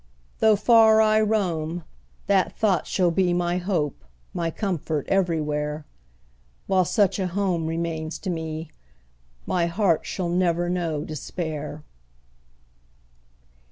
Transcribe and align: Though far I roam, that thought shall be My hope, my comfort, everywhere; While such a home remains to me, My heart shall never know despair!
Though 0.39 0.55
far 0.55 0.99
I 0.99 1.21
roam, 1.21 1.83
that 2.25 2.57
thought 2.57 2.87
shall 2.87 3.11
be 3.11 3.33
My 3.33 3.59
hope, 3.59 4.03
my 4.33 4.49
comfort, 4.49 5.07
everywhere; 5.07 5.85
While 6.65 6.85
such 6.85 7.19
a 7.19 7.27
home 7.27 7.67
remains 7.67 8.17
to 8.21 8.31
me, 8.31 8.71
My 9.45 9.67
heart 9.67 10.07
shall 10.07 10.29
never 10.29 10.69
know 10.71 11.03
despair! 11.03 11.83